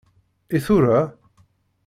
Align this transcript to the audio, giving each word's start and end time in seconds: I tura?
I 0.59 0.61
tura? 0.69 0.97